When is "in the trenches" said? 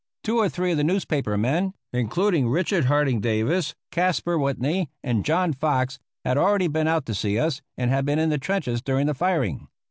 8.17-8.81